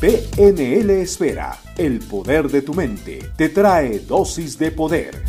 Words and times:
PNL 0.00 0.88
Esfera, 1.02 1.60
el 1.76 1.98
poder 1.98 2.48
de 2.48 2.62
tu 2.62 2.72
mente, 2.72 3.18
te 3.36 3.50
trae 3.50 3.98
dosis 3.98 4.58
de 4.58 4.70
poder. 4.70 5.22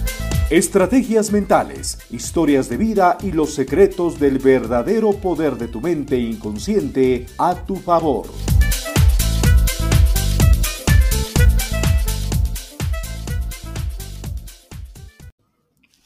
Estrategias 0.49 1.29
mentales, 1.33 1.97
historias 2.09 2.69
de 2.69 2.77
vida 2.77 3.17
y 3.21 3.33
los 3.33 3.53
secretos 3.53 4.17
del 4.17 4.39
verdadero 4.39 5.11
poder 5.11 5.57
de 5.57 5.67
tu 5.67 5.81
mente 5.81 6.17
inconsciente 6.17 7.25
a 7.37 7.65
tu 7.65 7.75
favor. 7.75 8.27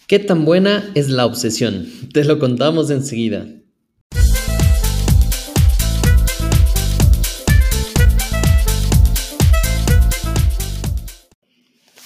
¿Qué 0.08 0.18
tan 0.18 0.44
buena 0.44 0.90
es 0.96 1.10
la 1.10 1.28
obsesión? 1.28 1.86
Te 2.12 2.24
lo 2.24 2.40
contamos 2.40 2.90
enseguida. 2.90 3.46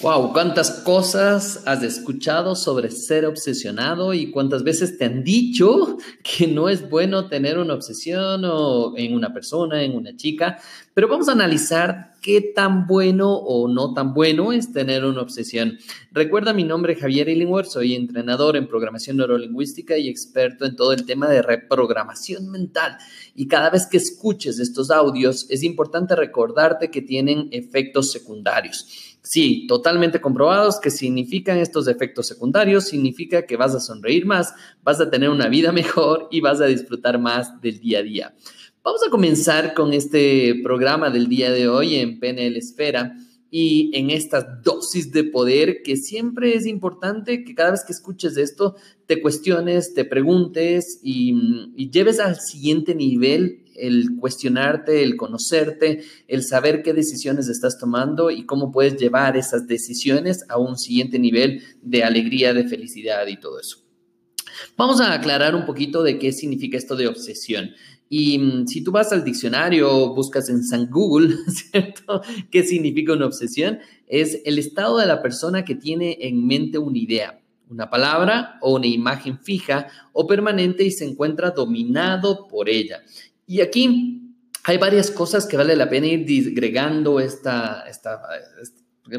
Wow, 0.09 0.33
cuántas 0.33 0.71
cosas 0.71 1.61
has 1.67 1.83
escuchado 1.83 2.55
sobre 2.55 2.89
ser 2.89 3.27
obsesionado 3.27 4.15
y 4.15 4.31
cuántas 4.31 4.63
veces 4.63 4.97
te 4.97 5.05
han 5.05 5.23
dicho 5.23 5.99
que 6.23 6.47
no 6.47 6.67
es 6.67 6.89
bueno 6.89 7.27
tener 7.27 7.59
una 7.59 7.75
obsesión 7.75 8.41
o 8.43 8.97
en 8.97 9.13
una 9.13 9.31
persona, 9.31 9.83
en 9.83 9.95
una 9.95 10.15
chica, 10.15 10.57
pero 10.95 11.07
vamos 11.07 11.29
a 11.29 11.33
analizar 11.33 12.13
qué 12.21 12.41
tan 12.41 12.87
bueno 12.87 13.33
o 13.33 13.67
no 13.67 13.93
tan 13.93 14.13
bueno 14.13 14.51
es 14.51 14.73
tener 14.73 15.05
una 15.05 15.21
obsesión. 15.21 15.77
Recuerda 16.11 16.53
mi 16.53 16.63
nombre 16.63 16.95
Javier 16.95 17.29
Illingworth, 17.29 17.69
soy 17.69 17.93
entrenador 17.93 18.57
en 18.57 18.67
programación 18.67 19.17
neurolingüística 19.17 19.97
y 19.97 20.09
experto 20.09 20.65
en 20.65 20.75
todo 20.75 20.91
el 20.91 21.05
tema 21.05 21.29
de 21.29 21.41
reprogramación 21.41 22.49
mental. 22.49 22.97
Y 23.35 23.47
cada 23.47 23.69
vez 23.69 23.87
que 23.87 23.97
escuches 23.97 24.59
estos 24.59 24.91
audios 24.91 25.45
es 25.49 25.63
importante 25.63 26.15
recordarte 26.15 26.91
que 26.91 27.01
tienen 27.01 27.47
efectos 27.51 28.11
secundarios. 28.11 29.08
Sí, 29.21 29.67
totalmente 29.67 30.21
comprobados 30.21 30.79
que 30.79 30.91
significan 30.91 31.57
estos 31.57 31.87
efectos 31.87 32.27
secundarios, 32.27 32.85
significa 32.85 33.45
que 33.45 33.57
vas 33.57 33.75
a 33.75 33.79
sonreír 33.79 34.25
más, 34.25 34.53
vas 34.81 35.01
a 35.01 35.09
tener 35.09 35.29
una 35.29 35.49
vida 35.49 35.71
mejor 35.73 36.27
y 36.31 36.41
vas 36.41 36.61
a 36.61 36.65
disfrutar 36.65 37.19
más 37.19 37.61
del 37.61 37.79
día 37.79 37.99
a 37.99 38.03
día. 38.03 38.35
Vamos 38.81 39.01
a 39.05 39.09
comenzar 39.09 39.73
con 39.73 39.93
este 39.93 40.61
programa 40.63 41.09
del 41.09 41.27
día 41.27 41.51
de 41.51 41.67
hoy 41.67 41.95
en 41.95 42.19
PNL 42.19 42.55
Esfera 42.55 43.13
y 43.51 43.91
en 43.93 44.09
estas 44.09 44.63
dosis 44.63 45.11
de 45.11 45.25
poder 45.25 45.81
que 45.83 45.97
siempre 45.97 46.55
es 46.55 46.65
importante 46.65 47.43
que 47.43 47.55
cada 47.55 47.71
vez 47.71 47.83
que 47.83 47.91
escuches 47.91 48.37
esto 48.37 48.75
te 49.05 49.21
cuestiones, 49.21 49.93
te 49.93 50.05
preguntes 50.05 50.99
y, 51.03 51.73
y 51.75 51.89
lleves 51.89 52.19
al 52.19 52.39
siguiente 52.39 52.95
nivel 52.95 53.65
el 53.79 54.17
cuestionarte, 54.19 55.03
el 55.03 55.15
conocerte, 55.15 56.03
el 56.27 56.43
saber 56.43 56.83
qué 56.83 56.93
decisiones 56.93 57.47
estás 57.47 57.77
tomando 57.77 58.31
y 58.31 58.45
cómo 58.45 58.71
puedes 58.71 58.97
llevar 58.97 59.37
esas 59.37 59.67
decisiones 59.67 60.45
a 60.49 60.57
un 60.57 60.77
siguiente 60.77 61.19
nivel 61.19 61.63
de 61.81 62.03
alegría, 62.03 62.53
de 62.53 62.67
felicidad 62.67 63.27
y 63.27 63.39
todo 63.39 63.59
eso. 63.59 63.77
Vamos 64.77 65.01
a 65.01 65.13
aclarar 65.13 65.55
un 65.55 65.65
poquito 65.65 66.03
de 66.03 66.19
qué 66.19 66.31
significa 66.31 66.77
esto 66.77 66.95
de 66.95 67.07
obsesión. 67.07 67.71
Y 68.09 68.39
mm, 68.39 68.67
si 68.67 68.83
tú 68.83 68.91
vas 68.91 69.11
al 69.13 69.23
diccionario, 69.23 70.13
buscas 70.13 70.49
en 70.49 70.63
San 70.63 70.89
Google, 70.89 71.35
¿cierto? 71.47 72.21
¿Qué 72.49 72.63
significa 72.63 73.13
una 73.13 73.27
obsesión? 73.27 73.79
Es 74.07 74.41
el 74.45 74.57
estado 74.57 74.97
de 74.97 75.05
la 75.05 75.21
persona 75.21 75.63
que 75.63 75.75
tiene 75.75 76.17
en 76.21 76.45
mente 76.45 76.79
una 76.79 76.97
idea, 76.97 77.39
una 77.69 77.89
palabra 77.89 78.57
o 78.61 78.75
una 78.75 78.87
imagen 78.87 79.37
fija 79.37 79.87
o 80.11 80.25
permanente 80.25 80.83
y 80.83 80.91
se 80.91 81.05
encuentra 81.05 81.51
dominado 81.51 82.47
por 82.47 82.67
ella. 82.67 83.03
Y 83.49 83.61
aquí 83.61 84.35
hay 84.63 84.77
varias 84.77 85.09
cosas 85.09 85.47
que 85.47 85.57
vale 85.57 85.75
la 85.75 85.89
pena 85.89 86.05
ir 86.05 86.23
disgregando 86.23 87.19
esta, 87.19 87.83
esta, 87.89 88.21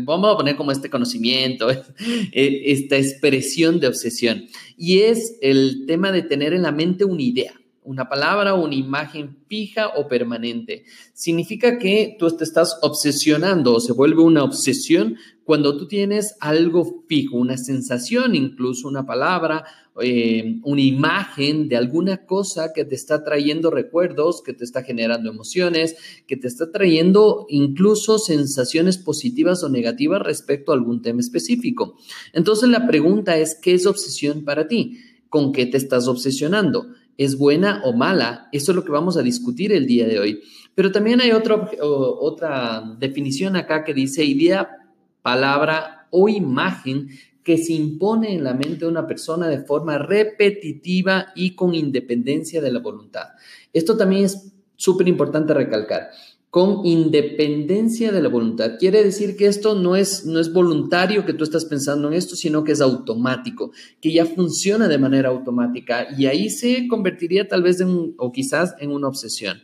vamos 0.02 0.32
a 0.32 0.36
poner 0.36 0.54
como 0.54 0.70
este 0.70 0.88
conocimiento, 0.88 1.68
eh, 2.32 2.62
esta 2.66 2.96
expresión 2.96 3.80
de 3.80 3.88
obsesión. 3.88 4.44
Y 4.76 5.00
es 5.00 5.36
el 5.42 5.84
tema 5.88 6.12
de 6.12 6.22
tener 6.22 6.52
en 6.52 6.62
la 6.62 6.70
mente 6.70 7.04
una 7.04 7.22
idea 7.22 7.54
una 7.82 8.08
palabra 8.08 8.54
o 8.54 8.64
una 8.64 8.74
imagen 8.74 9.38
fija 9.48 9.88
o 9.96 10.06
permanente. 10.06 10.84
Significa 11.12 11.78
que 11.78 12.14
tú 12.18 12.30
te 12.36 12.44
estás 12.44 12.78
obsesionando 12.82 13.74
o 13.74 13.80
se 13.80 13.92
vuelve 13.92 14.22
una 14.22 14.44
obsesión 14.44 15.16
cuando 15.50 15.76
tú 15.76 15.88
tienes 15.88 16.36
algo 16.38 17.02
fijo, 17.08 17.36
una 17.36 17.56
sensación, 17.56 18.36
incluso 18.36 18.86
una 18.86 19.04
palabra, 19.04 19.64
eh, 20.00 20.60
una 20.62 20.80
imagen 20.80 21.68
de 21.68 21.76
alguna 21.76 22.24
cosa 22.24 22.72
que 22.72 22.84
te 22.84 22.94
está 22.94 23.24
trayendo 23.24 23.72
recuerdos, 23.72 24.42
que 24.44 24.52
te 24.52 24.62
está 24.62 24.84
generando 24.84 25.28
emociones, 25.28 25.96
que 26.28 26.36
te 26.36 26.46
está 26.46 26.70
trayendo 26.70 27.46
incluso 27.48 28.20
sensaciones 28.20 28.96
positivas 28.96 29.64
o 29.64 29.68
negativas 29.68 30.22
respecto 30.22 30.70
a 30.70 30.76
algún 30.76 31.02
tema 31.02 31.18
específico. 31.18 31.96
Entonces 32.32 32.68
la 32.68 32.86
pregunta 32.86 33.36
es, 33.36 33.58
¿qué 33.60 33.74
es 33.74 33.86
obsesión 33.86 34.44
para 34.44 34.68
ti? 34.68 35.00
¿Con 35.28 35.50
qué 35.50 35.66
te 35.66 35.78
estás 35.78 36.06
obsesionando? 36.06 36.86
es 37.16 37.36
buena 37.36 37.82
o 37.84 37.92
mala. 37.92 38.48
Eso 38.50 38.72
es 38.72 38.76
lo 38.76 38.82
que 38.82 38.92
vamos 38.92 39.18
a 39.18 39.22
discutir 39.22 39.72
el 39.74 39.86
día 39.86 40.08
de 40.08 40.18
hoy. 40.18 40.40
Pero 40.74 40.90
también 40.90 41.20
hay 41.20 41.32
otra, 41.32 41.70
otra 41.82 42.96
definición 42.98 43.56
acá 43.56 43.84
que 43.84 43.92
dice 43.92 44.24
idea, 44.24 44.79
palabra 45.22 46.06
o 46.10 46.28
imagen 46.28 47.08
que 47.42 47.58
se 47.58 47.72
impone 47.72 48.34
en 48.34 48.44
la 48.44 48.54
mente 48.54 48.80
de 48.80 48.88
una 48.88 49.06
persona 49.06 49.48
de 49.48 49.64
forma 49.64 49.98
repetitiva 49.98 51.28
y 51.34 51.54
con 51.54 51.74
independencia 51.74 52.60
de 52.60 52.70
la 52.70 52.80
voluntad. 52.80 53.28
Esto 53.72 53.96
también 53.96 54.24
es 54.24 54.52
súper 54.76 55.08
importante 55.08 55.54
recalcar 55.54 56.10
con 56.50 56.84
independencia 56.84 58.10
de 58.10 58.20
la 58.20 58.28
voluntad. 58.28 58.72
Quiere 58.78 59.04
decir 59.04 59.36
que 59.36 59.46
esto 59.46 59.76
no 59.76 59.94
es, 59.94 60.26
no 60.26 60.40
es 60.40 60.52
voluntario 60.52 61.24
que 61.24 61.32
tú 61.32 61.44
estás 61.44 61.64
pensando 61.64 62.08
en 62.08 62.14
esto, 62.14 62.34
sino 62.34 62.64
que 62.64 62.72
es 62.72 62.80
automático, 62.80 63.70
que 64.00 64.12
ya 64.12 64.26
funciona 64.26 64.88
de 64.88 64.98
manera 64.98 65.28
automática 65.28 66.08
y 66.18 66.26
ahí 66.26 66.50
se 66.50 66.88
convertiría 66.88 67.46
tal 67.46 67.62
vez 67.62 67.80
en, 67.80 68.14
o 68.18 68.32
quizás 68.32 68.74
en 68.80 68.90
una 68.90 69.06
obsesión. 69.06 69.58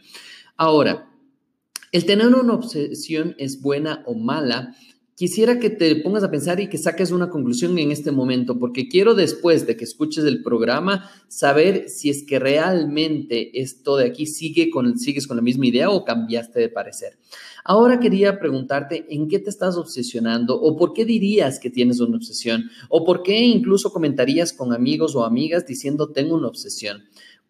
Ahora, 0.56 1.10
el 1.90 2.06
tener 2.06 2.28
una 2.28 2.54
obsesión 2.54 3.34
es 3.36 3.60
buena 3.60 4.04
o 4.06 4.14
mala 4.14 4.76
quisiera 5.16 5.58
que 5.58 5.70
te 5.70 5.96
pongas 5.96 6.22
a 6.22 6.30
pensar 6.30 6.60
y 6.60 6.68
que 6.68 6.76
saques 6.78 7.10
una 7.10 7.30
conclusión 7.30 7.76
en 7.78 7.90
este 7.90 8.12
momento, 8.12 8.58
porque 8.58 8.86
quiero 8.86 9.14
después 9.14 9.66
de 9.66 9.76
que 9.76 9.84
escuches 9.84 10.24
el 10.24 10.42
programa 10.42 11.10
saber 11.26 11.88
si 11.88 12.10
es 12.10 12.22
que 12.22 12.38
realmente 12.38 13.60
esto 13.60 13.96
de 13.96 14.04
aquí 14.04 14.26
sigue 14.26 14.70
con, 14.70 14.98
sigues 14.98 15.26
con 15.26 15.38
la 15.38 15.42
misma 15.42 15.66
idea 15.66 15.90
o 15.90 16.04
cambiaste 16.04 16.60
de 16.60 16.68
parecer. 16.68 17.18
Ahora 17.64 17.98
quería 17.98 18.38
preguntarte 18.38 19.06
en 19.08 19.26
qué 19.26 19.38
te 19.38 19.50
estás 19.50 19.76
obsesionando 19.76 20.60
o 20.60 20.76
por 20.76 20.92
qué 20.92 21.04
dirías 21.04 21.58
que 21.58 21.70
tienes 21.70 21.98
una 21.98 22.16
obsesión 22.18 22.70
o 22.90 23.04
por 23.04 23.22
qué 23.22 23.40
incluso 23.40 23.92
comentarías 23.92 24.52
con 24.52 24.72
amigos 24.72 25.16
o 25.16 25.24
amigas 25.24 25.66
diciendo 25.66 26.10
tengo 26.10 26.36
una 26.36 26.46
obsesión. 26.46 27.04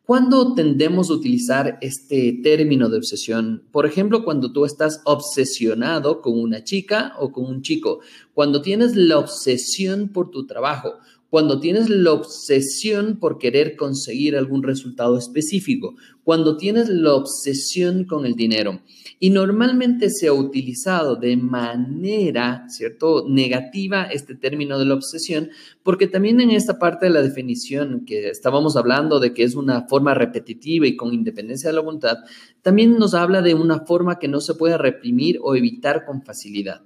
¿Cuándo 0.07 0.55
tendemos 0.55 1.11
a 1.11 1.15
utilizar 1.15 1.79
este 1.81 2.39
término 2.41 2.89
de 2.89 2.99
obsesión? 2.99 3.65
Por 3.73 3.87
ejemplo, 3.87 4.23
cuando 4.23 4.53
tú 4.53 4.65
estás 4.65 5.01
obsesionado 5.05 6.23
con 6.23 6.39
una 6.39 6.63
chica 6.63 7.15
o 7.19 7.33
con 7.33 7.47
un 7.47 7.61
chico, 7.61 7.99
cuando 8.33 8.63
tienes 8.63 8.95
la 8.95 9.19
obsesión 9.19 10.11
por 10.11 10.31
tu 10.31 10.47
trabajo, 10.47 10.93
cuando 11.37 11.61
tienes 11.61 11.91
la 11.91 12.15
obsesión 12.15 13.19
por 13.19 13.37
querer 13.37 13.77
conseguir 13.77 14.37
algún 14.39 14.63
resultado 14.63 15.19
específico, 15.19 15.95
cuando 16.25 16.57
tienes 16.57 16.89
la 16.89 17.13
obsesión 17.13 18.05
con 18.05 18.25
el 18.25 18.37
dinero. 18.37 18.81
Y 19.21 19.29
normalmente 19.29 20.09
se 20.09 20.29
ha 20.29 20.33
utilizado 20.33 21.17
de 21.17 21.37
manera, 21.37 22.65
¿cierto?, 22.71 23.27
negativa 23.29 24.05
este 24.05 24.35
término 24.35 24.79
de 24.79 24.87
la 24.87 24.95
obsesión, 24.95 25.51
porque 25.83 26.07
también 26.07 26.41
en 26.41 26.53
esta 26.53 26.79
parte 26.79 27.05
de 27.05 27.13
la 27.13 27.21
definición 27.21 28.07
que 28.07 28.31
estábamos 28.31 28.75
hablando 28.75 29.21
de 29.21 29.35
que 29.35 29.43
es 29.43 29.57
una 29.57 29.87
forma 29.89 30.15
repetitiva 30.15 30.87
y 30.87 30.97
con 30.97 31.13
independencia 31.13 31.69
de 31.69 31.77
la 31.77 31.83
voluntad, 31.83 32.17
también 32.63 32.97
nos 32.97 33.13
habla 33.13 33.43
de 33.43 33.53
una 33.53 33.81
forma 33.81 34.19
que 34.19 34.29
no 34.29 34.41
se 34.41 34.55
puede 34.55 34.79
reprimir 34.79 35.39
o 35.43 35.55
evitar 35.55 36.07
con 36.07 36.23
facilidad. 36.23 36.81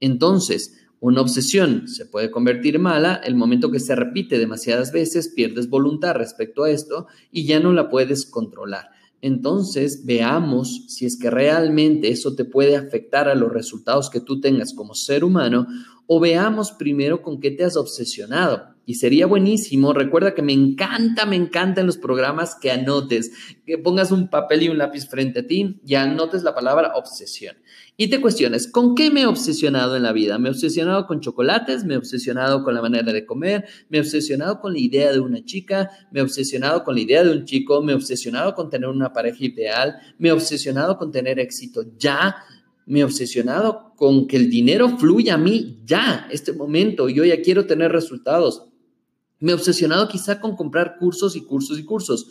Entonces, 0.00 0.81
una 1.02 1.20
obsesión 1.20 1.88
se 1.88 2.06
puede 2.06 2.30
convertir 2.30 2.78
mala 2.78 3.16
el 3.16 3.34
momento 3.34 3.72
que 3.72 3.80
se 3.80 3.96
repite 3.96 4.38
demasiadas 4.38 4.92
veces, 4.92 5.32
pierdes 5.34 5.68
voluntad 5.68 6.14
respecto 6.14 6.62
a 6.62 6.70
esto 6.70 7.08
y 7.32 7.44
ya 7.44 7.58
no 7.58 7.72
la 7.72 7.88
puedes 7.88 8.24
controlar. 8.24 8.90
Entonces, 9.20 10.06
veamos 10.06 10.84
si 10.86 11.04
es 11.04 11.18
que 11.18 11.28
realmente 11.28 12.10
eso 12.10 12.36
te 12.36 12.44
puede 12.44 12.76
afectar 12.76 13.28
a 13.28 13.34
los 13.34 13.52
resultados 13.52 14.10
que 14.10 14.20
tú 14.20 14.40
tengas 14.40 14.74
como 14.74 14.94
ser 14.94 15.24
humano 15.24 15.66
o 16.06 16.20
veamos 16.20 16.72
primero 16.72 17.22
con 17.22 17.40
qué 17.40 17.50
te 17.50 17.64
has 17.64 17.76
obsesionado. 17.76 18.72
Y 18.84 18.94
sería 18.94 19.26
buenísimo, 19.26 19.92
recuerda 19.92 20.34
que 20.34 20.42
me 20.42 20.52
encanta, 20.52 21.24
me 21.24 21.36
encantan 21.36 21.86
los 21.86 21.98
programas 21.98 22.56
que 22.60 22.72
anotes, 22.72 23.30
que 23.64 23.78
pongas 23.78 24.10
un 24.10 24.28
papel 24.28 24.64
y 24.64 24.68
un 24.70 24.78
lápiz 24.78 25.08
frente 25.08 25.40
a 25.40 25.46
ti 25.46 25.80
y 25.86 25.94
anotes 25.94 26.42
la 26.42 26.52
palabra 26.52 26.92
obsesión. 26.96 27.56
Y 27.96 28.08
te 28.08 28.20
cuestiones, 28.20 28.66
¿con 28.66 28.96
qué 28.96 29.12
me 29.12 29.22
he 29.22 29.26
obsesionado 29.26 29.96
en 29.96 30.02
la 30.02 30.12
vida? 30.12 30.36
¿Me 30.38 30.48
he 30.48 30.52
obsesionado 30.52 31.06
con 31.06 31.20
chocolates? 31.20 31.84
¿Me 31.84 31.94
he 31.94 31.96
obsesionado 31.96 32.64
con 32.64 32.74
la 32.74 32.82
manera 32.82 33.12
de 33.12 33.24
comer? 33.24 33.66
¿Me 33.88 33.98
he 33.98 34.00
obsesionado 34.00 34.60
con 34.60 34.72
la 34.72 34.80
idea 34.80 35.12
de 35.12 35.20
una 35.20 35.44
chica? 35.44 35.88
¿Me 36.10 36.18
he 36.18 36.22
obsesionado 36.24 36.82
con 36.82 36.96
la 36.96 37.02
idea 37.02 37.22
de 37.22 37.30
un 37.30 37.44
chico? 37.44 37.82
¿Me 37.82 37.92
he 37.92 37.94
obsesionado 37.94 38.56
con 38.56 38.68
tener 38.68 38.88
una 38.88 39.12
pareja 39.12 39.44
ideal? 39.44 39.94
¿Me 40.18 40.30
he 40.30 40.32
obsesionado 40.32 40.98
con 40.98 41.12
tener 41.12 41.38
éxito 41.38 41.84
ya? 41.96 42.34
Me 42.86 43.04
obsesionado 43.04 43.92
con 43.96 44.26
que 44.26 44.36
el 44.36 44.50
dinero 44.50 44.98
fluya 44.98 45.34
a 45.34 45.38
mí 45.38 45.80
ya, 45.84 46.28
este 46.30 46.52
momento. 46.52 47.08
Yo 47.08 47.24
ya 47.24 47.40
quiero 47.42 47.66
tener 47.66 47.92
resultados. 47.92 48.64
Me 49.38 49.52
he 49.52 49.54
obsesionado 49.54 50.08
quizá 50.08 50.40
con 50.40 50.56
comprar 50.56 50.96
cursos 50.98 51.36
y 51.36 51.42
cursos 51.42 51.78
y 51.78 51.84
cursos. 51.84 52.28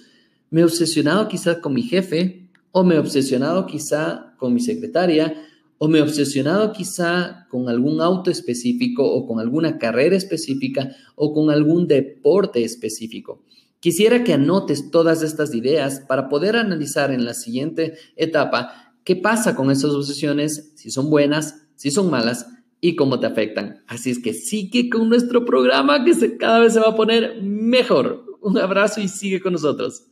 Me 0.50 0.62
he 0.62 0.64
obsesionado 0.64 1.28
quizá 1.28 1.62
con 1.62 1.74
mi 1.74 1.84
jefe 1.84 2.50
o 2.72 2.84
me 2.84 2.96
he 2.96 3.00
obsesionado 3.00 3.66
quizá 3.66 4.36
con 4.38 4.54
mi 4.54 4.60
secretaria 4.60 5.36
o 5.78 5.88
me 5.88 6.00
he 6.00 6.02
obsesionado 6.02 6.74
quizá 6.74 7.48
con 7.50 7.68
algún 7.68 8.02
auto 8.02 8.30
específico 8.30 9.04
o 9.04 9.26
con 9.26 9.40
alguna 9.40 9.80
carrera 9.80 10.16
específica 10.16 10.96
o 11.16 11.34
con 11.34 11.50
algún 11.50 11.88
deporte 11.88 12.64
específico. 12.64 13.44
Quisiera 13.80 14.24
que 14.24 14.34
anotes 14.34 14.92
todas 14.92 15.24
estas 15.24 15.56
ideas 15.56 16.02
para 16.08 16.30
poder 16.30 16.56
analizar 16.56 17.12
en 17.12 17.26
la 17.26 17.34
siguiente 17.34 17.96
etapa 18.16 18.91
qué 19.04 19.16
pasa 19.16 19.56
con 19.56 19.72
esas 19.72 19.92
obsesiones, 19.92 20.74
si 20.76 20.92
son 20.92 21.10
buenas, 21.10 21.68
si 21.76 21.92
son 21.92 22.10
malas 22.10 22.48
y 22.80 22.96
cómo 22.96 23.20
te 23.20 23.28
afectan. 23.28 23.84
Así 23.88 24.12
es 24.12 24.20
que 24.20 24.34
sigue 24.34 24.90
con 24.90 25.10
nuestro 25.10 25.46
programa 25.46 26.04
que 26.04 26.38
cada 26.38 26.60
vez 26.60 26.74
se 26.74 26.80
va 26.80 26.90
a 26.90 26.96
poner 26.96 27.42
mejor. 27.42 28.26
Un 28.42 28.58
abrazo 28.58 29.02
y 29.02 29.08
sigue 29.08 29.40
con 29.40 29.54
nosotros. 29.54 30.06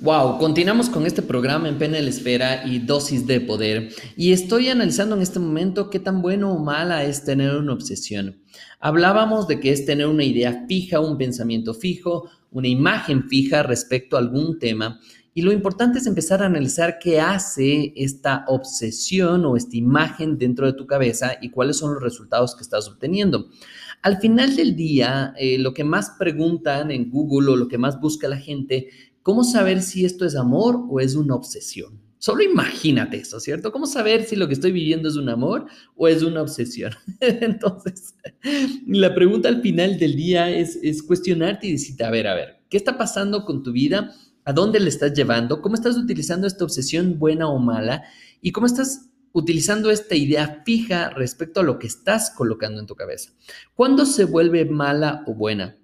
Wow, 0.00 0.38
continuamos 0.38 0.88
con 0.88 1.06
este 1.06 1.22
programa 1.22 1.68
en 1.68 1.76
PNL 1.76 2.06
Esfera 2.06 2.64
y 2.64 2.78
dosis 2.78 3.26
de 3.26 3.40
poder. 3.40 3.88
Y 4.16 4.30
estoy 4.30 4.68
analizando 4.68 5.16
en 5.16 5.22
este 5.22 5.40
momento 5.40 5.90
qué 5.90 5.98
tan 5.98 6.22
bueno 6.22 6.52
o 6.52 6.62
mala 6.62 7.02
es 7.02 7.24
tener 7.24 7.56
una 7.56 7.72
obsesión. 7.72 8.40
Hablábamos 8.78 9.48
de 9.48 9.58
que 9.58 9.72
es 9.72 9.86
tener 9.86 10.06
una 10.06 10.22
idea 10.22 10.66
fija, 10.68 11.00
un 11.00 11.18
pensamiento 11.18 11.74
fijo, 11.74 12.30
una 12.52 12.68
imagen 12.68 13.28
fija 13.28 13.64
respecto 13.64 14.14
a 14.14 14.20
algún 14.20 14.60
tema. 14.60 15.00
Y 15.34 15.42
lo 15.42 15.50
importante 15.50 15.98
es 15.98 16.06
empezar 16.06 16.44
a 16.44 16.46
analizar 16.46 17.00
qué 17.00 17.20
hace 17.20 17.92
esta 17.96 18.44
obsesión 18.46 19.44
o 19.46 19.56
esta 19.56 19.76
imagen 19.76 20.38
dentro 20.38 20.66
de 20.66 20.74
tu 20.74 20.86
cabeza 20.86 21.32
y 21.42 21.50
cuáles 21.50 21.76
son 21.76 21.94
los 21.94 22.02
resultados 22.04 22.54
que 22.54 22.62
estás 22.62 22.86
obteniendo. 22.88 23.48
Al 24.02 24.18
final 24.18 24.54
del 24.54 24.76
día, 24.76 25.34
eh, 25.36 25.58
lo 25.58 25.74
que 25.74 25.82
más 25.82 26.12
preguntan 26.20 26.92
en 26.92 27.10
Google 27.10 27.50
o 27.50 27.56
lo 27.56 27.66
que 27.66 27.78
más 27.78 28.00
busca 28.00 28.28
la 28.28 28.36
gente 28.36 28.88
¿Cómo 29.28 29.44
saber 29.44 29.82
si 29.82 30.06
esto 30.06 30.24
es 30.24 30.34
amor 30.34 30.86
o 30.88 31.00
es 31.00 31.14
una 31.14 31.34
obsesión? 31.34 32.00
Solo 32.16 32.42
imagínate 32.42 33.18
eso, 33.18 33.38
¿cierto? 33.40 33.72
¿Cómo 33.72 33.84
saber 33.84 34.24
si 34.24 34.36
lo 34.36 34.48
que 34.48 34.54
estoy 34.54 34.72
viviendo 34.72 35.06
es 35.06 35.16
un 35.16 35.28
amor 35.28 35.66
o 35.96 36.08
es 36.08 36.22
una 36.22 36.40
obsesión? 36.40 36.94
Entonces, 37.20 38.14
la 38.86 39.14
pregunta 39.14 39.50
al 39.50 39.60
final 39.60 39.98
del 39.98 40.16
día 40.16 40.48
es, 40.48 40.78
es 40.82 41.02
cuestionarte 41.02 41.66
y 41.66 41.72
decirte, 41.72 42.04
a 42.04 42.10
ver, 42.10 42.26
a 42.26 42.34
ver, 42.34 42.62
¿qué 42.70 42.78
está 42.78 42.96
pasando 42.96 43.44
con 43.44 43.62
tu 43.62 43.70
vida? 43.70 44.14
¿A 44.46 44.54
dónde 44.54 44.80
le 44.80 44.88
estás 44.88 45.12
llevando? 45.12 45.60
¿Cómo 45.60 45.74
estás 45.74 45.98
utilizando 45.98 46.46
esta 46.46 46.64
obsesión 46.64 47.18
buena 47.18 47.50
o 47.50 47.58
mala? 47.58 48.04
¿Y 48.40 48.52
cómo 48.52 48.66
estás 48.66 49.10
utilizando 49.32 49.90
esta 49.90 50.14
idea 50.14 50.62
fija 50.64 51.10
respecto 51.10 51.60
a 51.60 51.64
lo 51.64 51.78
que 51.78 51.86
estás 51.86 52.30
colocando 52.30 52.80
en 52.80 52.86
tu 52.86 52.94
cabeza? 52.94 53.32
¿Cuándo 53.74 54.06
se 54.06 54.24
vuelve 54.24 54.64
mala 54.64 55.22
o 55.26 55.34
buena? 55.34 55.77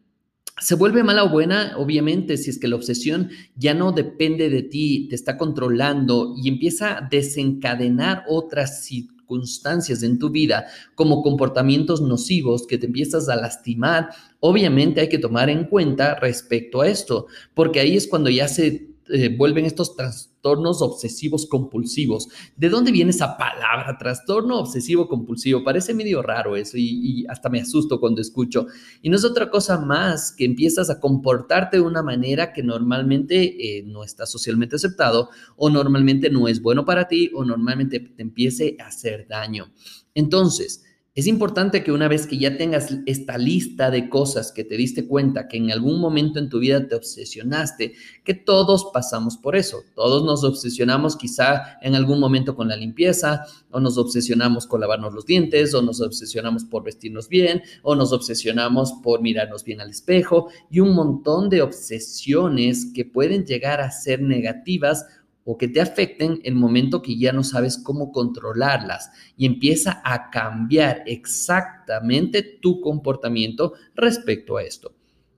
Se 0.60 0.76
vuelve 0.76 1.02
mala 1.02 1.24
o 1.24 1.30
buena, 1.30 1.74
obviamente, 1.76 2.36
si 2.36 2.48
es 2.48 2.58
que 2.58 2.68
la 2.68 2.76
obsesión 2.76 3.30
ya 3.56 3.74
no 3.74 3.90
depende 3.90 4.48
de 4.50 4.62
ti, 4.62 5.08
te 5.08 5.16
está 5.16 5.36
controlando 5.36 6.34
y 6.36 6.48
empieza 6.48 6.96
a 6.96 7.08
desencadenar 7.08 8.24
otras 8.28 8.84
circunstancias 8.84 10.04
en 10.04 10.18
tu 10.18 10.30
vida, 10.30 10.66
como 10.94 11.22
comportamientos 11.22 12.00
nocivos 12.00 12.68
que 12.68 12.78
te 12.78 12.86
empiezas 12.86 13.28
a 13.28 13.36
lastimar. 13.36 14.10
Obviamente 14.38 15.00
hay 15.00 15.08
que 15.08 15.18
tomar 15.18 15.50
en 15.50 15.64
cuenta 15.64 16.14
respecto 16.20 16.82
a 16.82 16.88
esto, 16.88 17.26
porque 17.54 17.80
ahí 17.80 17.96
es 17.96 18.06
cuando 18.06 18.30
ya 18.30 18.46
se 18.46 18.93
eh, 19.10 19.34
vuelven 19.36 19.66
estos 19.66 19.96
trastornos 19.96 20.80
obsesivos 20.80 21.46
compulsivos. 21.46 22.28
¿De 22.56 22.68
dónde 22.68 22.92
viene 22.92 23.10
esa 23.10 23.36
palabra, 23.36 23.98
trastorno 23.98 24.58
obsesivo 24.58 25.08
compulsivo? 25.08 25.64
Parece 25.64 25.94
medio 25.94 26.22
raro 26.22 26.56
eso 26.56 26.76
y, 26.76 27.26
hasta 27.28 27.48
me 27.48 27.60
asusto 27.60 28.00
cuando 28.00 28.20
escucho. 28.20 28.66
Y 29.02 29.10
no 29.10 29.16
es 29.16 29.24
otra 29.24 29.50
cosa 29.50 29.78
más 29.78 30.32
que 30.32 30.44
empiezas 30.44 30.90
a 30.90 31.00
comportarte 31.00 31.78
de 31.78 31.82
una 31.82 32.02
manera 32.02 32.52
que 32.52 32.62
normalmente 32.62 33.78
eh, 33.78 33.82
no 33.84 34.04
está 34.04 34.26
socialmente 34.26 34.76
aceptado 34.76 35.30
o 35.56 35.70
normalmente 35.70 36.30
no 36.30 36.48
es 36.48 36.62
bueno 36.62 36.84
para 36.84 37.08
ti 37.08 37.30
o 37.34 37.44
normalmente 37.44 38.00
te 38.00 38.22
empiece 38.22 38.76
a 38.80 38.86
hacer 38.86 39.26
daño. 39.28 39.72
Entonces, 40.14 40.83
es 41.14 41.28
importante 41.28 41.84
que 41.84 41.92
una 41.92 42.08
vez 42.08 42.26
que 42.26 42.38
ya 42.38 42.56
tengas 42.56 42.88
esta 43.06 43.38
lista 43.38 43.88
de 43.92 44.08
cosas 44.08 44.50
que 44.50 44.64
te 44.64 44.76
diste 44.76 45.06
cuenta 45.06 45.46
que 45.46 45.58
en 45.58 45.70
algún 45.70 46.00
momento 46.00 46.40
en 46.40 46.48
tu 46.48 46.58
vida 46.58 46.88
te 46.88 46.96
obsesionaste, 46.96 47.94
que 48.24 48.34
todos 48.34 48.90
pasamos 48.92 49.36
por 49.36 49.54
eso. 49.54 49.84
Todos 49.94 50.24
nos 50.24 50.42
obsesionamos 50.42 51.14
quizá 51.14 51.78
en 51.82 51.94
algún 51.94 52.18
momento 52.18 52.56
con 52.56 52.66
la 52.66 52.76
limpieza, 52.76 53.44
o 53.70 53.78
nos 53.78 53.96
obsesionamos 53.96 54.66
con 54.66 54.80
lavarnos 54.80 55.14
los 55.14 55.24
dientes, 55.24 55.72
o 55.72 55.82
nos 55.82 56.00
obsesionamos 56.00 56.64
por 56.64 56.82
vestirnos 56.82 57.28
bien, 57.28 57.62
o 57.82 57.94
nos 57.94 58.12
obsesionamos 58.12 58.94
por 59.00 59.22
mirarnos 59.22 59.62
bien 59.62 59.80
al 59.80 59.90
espejo, 59.90 60.48
y 60.68 60.80
un 60.80 60.96
montón 60.96 61.48
de 61.48 61.62
obsesiones 61.62 62.90
que 62.92 63.04
pueden 63.04 63.46
llegar 63.46 63.80
a 63.80 63.92
ser 63.92 64.20
negativas 64.20 65.06
o 65.44 65.58
que 65.58 65.68
te 65.68 65.80
afecten 65.80 66.40
el 66.42 66.54
momento 66.54 67.02
que 67.02 67.18
ya 67.18 67.32
no 67.32 67.44
sabes 67.44 67.78
cómo 67.78 68.12
controlarlas 68.12 69.10
y 69.36 69.46
empieza 69.46 70.00
a 70.04 70.30
cambiar 70.30 71.02
exactamente 71.06 72.42
tu 72.42 72.80
comportamiento 72.80 73.74
respecto 73.94 74.56
a 74.56 74.62
esto. 74.62 74.94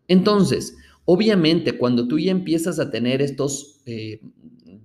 Entonces, 0.08 0.76
obviamente, 1.04 1.76
cuando 1.76 2.06
tú 2.06 2.18
ya 2.18 2.30
empiezas 2.30 2.78
a 2.78 2.90
tener 2.90 3.20
estos, 3.20 3.80
eh, 3.86 4.20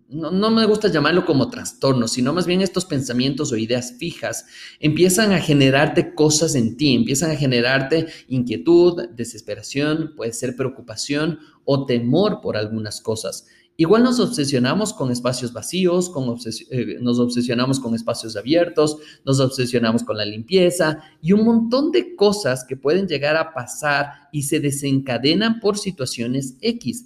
no, 0.09 0.31
no, 0.31 0.50
me 0.50 0.65
gusta 0.65 0.88
llamarlo 0.88 1.23
como 1.25 1.50
trastornos, 1.50 2.12
sino 2.13 2.33
más 2.33 2.47
bien 2.47 2.62
estos 2.62 2.85
pensamientos 2.85 3.51
o 3.51 3.57
ideas 3.57 3.94
fijas, 3.97 4.45
empiezan 4.79 5.31
a 5.31 5.39
generarte 5.39 6.15
cosas 6.15 6.56
en 6.56 6.75
ti, 6.77 6.95
empiezan 6.95 7.31
a 7.31 7.35
generarte 7.35 8.07
inquietud, 8.27 9.09
desesperación, 9.15 10.13
puede 10.18 10.33
ser 10.33 10.56
preocupación 10.56 11.39
o 11.63 11.85
temor 11.85 12.41
por 12.41 12.57
algunas 12.57 13.01
cosas. 13.01 13.47
Igual 13.77 14.03
nos 14.03 14.19
obsesionamos 14.19 14.94
con 14.94 15.12
espacios 15.12 15.53
vacíos, 15.53 16.09
con 16.09 16.38
eh, 16.69 16.97
nos 17.01 17.19
obsesionamos 17.19 17.79
con 17.79 17.95
espacios 17.95 18.35
abiertos, 18.35 18.97
nos 19.25 19.39
obsesionamos 19.39 20.03
con 20.03 20.18
la 20.18 20.25
limpieza 20.25 21.00
y 21.21 21.31
un 21.31 21.45
montón 21.45 21.91
de 21.91 22.15
cosas 22.15 22.63
que 22.63 22.77
pueden 22.77 23.07
llegar 23.07 23.38
a 23.38 23.53
pasar 23.53 24.07
y 24.31 24.44
se 24.44 24.59
desencadenan 24.59 25.59
por 25.59 25.77
situaciones 25.77 26.57
X. 26.61 27.06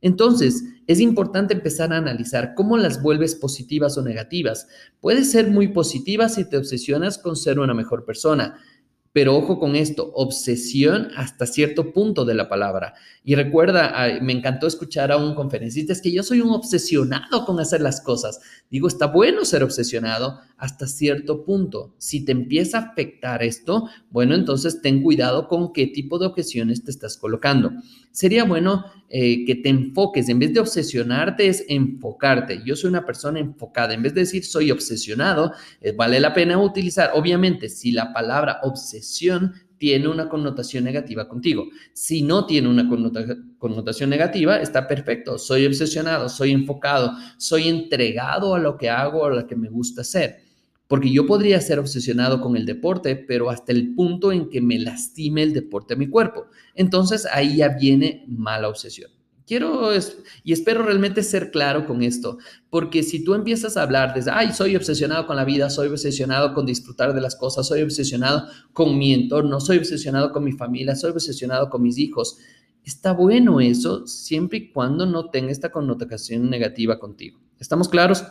Entonces, 0.00 0.62
es 0.86 1.00
importante 1.00 1.54
empezar 1.54 1.92
a 1.92 1.96
analizar 1.96 2.54
cómo 2.54 2.76
las 2.76 3.02
vuelves 3.02 3.34
positivas 3.34 3.96
o 3.98 4.02
negativas. 4.02 4.68
Puede 5.00 5.24
ser 5.24 5.50
muy 5.50 5.68
positiva 5.68 6.28
si 6.28 6.48
te 6.48 6.56
obsesionas 6.56 7.18
con 7.18 7.34
ser 7.34 7.58
una 7.58 7.74
mejor 7.74 8.04
persona, 8.04 8.56
pero 9.16 9.34
ojo 9.34 9.58
con 9.58 9.76
esto, 9.76 10.12
obsesión 10.14 11.08
hasta 11.16 11.46
cierto 11.46 11.94
punto 11.94 12.26
de 12.26 12.34
la 12.34 12.50
palabra. 12.50 12.92
Y 13.24 13.34
recuerda, 13.34 13.94
me 14.20 14.34
encantó 14.34 14.66
escuchar 14.66 15.10
a 15.10 15.16
un 15.16 15.34
conferencista, 15.34 15.94
es 15.94 16.02
que 16.02 16.12
yo 16.12 16.22
soy 16.22 16.42
un 16.42 16.50
obsesionado 16.50 17.46
con 17.46 17.58
hacer 17.58 17.80
las 17.80 18.02
cosas. 18.02 18.40
Digo, 18.70 18.88
está 18.88 19.06
bueno 19.06 19.46
ser 19.46 19.62
obsesionado 19.62 20.38
hasta 20.58 20.86
cierto 20.86 21.44
punto. 21.44 21.94
Si 21.96 22.26
te 22.26 22.32
empieza 22.32 22.76
a 22.76 22.82
afectar 22.82 23.42
esto, 23.42 23.88
bueno, 24.10 24.34
entonces 24.34 24.82
ten 24.82 25.02
cuidado 25.02 25.48
con 25.48 25.72
qué 25.72 25.86
tipo 25.86 26.18
de 26.18 26.26
objeciones 26.26 26.84
te 26.84 26.90
estás 26.90 27.16
colocando. 27.16 27.72
Sería 28.10 28.44
bueno 28.44 28.84
eh, 29.08 29.44
que 29.46 29.54
te 29.54 29.70
enfoques, 29.70 30.28
en 30.28 30.38
vez 30.38 30.52
de 30.52 30.60
obsesionarte, 30.60 31.48
es 31.48 31.64
enfocarte. 31.68 32.62
Yo 32.64 32.76
soy 32.76 32.90
una 32.90 33.06
persona 33.06 33.40
enfocada, 33.40 33.94
en 33.94 34.02
vez 34.02 34.14
de 34.14 34.20
decir 34.20 34.44
soy 34.44 34.70
obsesionado, 34.70 35.52
eh, 35.80 35.92
vale 35.92 36.20
la 36.20 36.34
pena 36.34 36.58
utilizar, 36.58 37.10
obviamente, 37.14 37.68
si 37.68 37.92
la 37.92 38.12
palabra 38.12 38.60
obsesión 38.62 39.05
tiene 39.78 40.08
una 40.08 40.28
connotación 40.28 40.84
negativa 40.84 41.28
contigo. 41.28 41.66
Si 41.92 42.22
no 42.22 42.46
tiene 42.46 42.68
una 42.68 42.88
connotación 43.58 44.10
negativa, 44.10 44.56
está 44.56 44.86
perfecto. 44.86 45.38
Soy 45.38 45.66
obsesionado, 45.66 46.28
soy 46.28 46.52
enfocado, 46.52 47.12
soy 47.36 47.68
entregado 47.68 48.54
a 48.54 48.58
lo 48.58 48.76
que 48.76 48.88
hago, 48.88 49.26
a 49.26 49.30
lo 49.30 49.46
que 49.46 49.56
me 49.56 49.68
gusta 49.68 50.00
hacer. 50.02 50.38
Porque 50.88 51.12
yo 51.12 51.26
podría 51.26 51.60
ser 51.60 51.78
obsesionado 51.78 52.40
con 52.40 52.56
el 52.56 52.64
deporte, 52.64 53.16
pero 53.16 53.50
hasta 53.50 53.72
el 53.72 53.94
punto 53.94 54.30
en 54.30 54.48
que 54.48 54.60
me 54.60 54.78
lastime 54.78 55.42
el 55.42 55.52
deporte 55.52 55.94
a 55.94 55.96
mi 55.96 56.08
cuerpo. 56.08 56.46
Entonces 56.74 57.26
ahí 57.30 57.56
ya 57.56 57.70
viene 57.70 58.24
mala 58.28 58.68
obsesión. 58.68 59.15
Quiero 59.46 59.90
y 60.42 60.52
espero 60.52 60.82
realmente 60.82 61.22
ser 61.22 61.52
claro 61.52 61.86
con 61.86 62.02
esto, 62.02 62.38
porque 62.68 63.04
si 63.04 63.22
tú 63.22 63.34
empiezas 63.34 63.76
a 63.76 63.82
hablar 63.82 64.12
desde, 64.12 64.32
ay, 64.32 64.52
soy 64.52 64.74
obsesionado 64.74 65.24
con 65.26 65.36
la 65.36 65.44
vida, 65.44 65.70
soy 65.70 65.86
obsesionado 65.86 66.52
con 66.52 66.66
disfrutar 66.66 67.14
de 67.14 67.20
las 67.20 67.36
cosas, 67.36 67.68
soy 67.68 67.82
obsesionado 67.82 68.48
con 68.72 68.98
mi 68.98 69.14
entorno, 69.14 69.60
soy 69.60 69.78
obsesionado 69.78 70.32
con 70.32 70.42
mi 70.42 70.50
familia, 70.50 70.96
soy 70.96 71.12
obsesionado 71.12 71.70
con 71.70 71.82
mis 71.82 71.96
hijos, 71.96 72.38
está 72.84 73.12
bueno 73.12 73.60
eso 73.60 74.06
siempre 74.08 74.58
y 74.58 74.72
cuando 74.72 75.06
no 75.06 75.30
tenga 75.30 75.52
esta 75.52 75.70
connotación 75.70 76.50
negativa 76.50 76.98
contigo. 76.98 77.38
¿Estamos 77.60 77.88
claros? 77.88 78.24